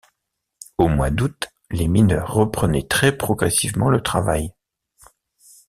[0.79, 4.51] Au mois d'août les mineurs reprenaient très progressivement le travail.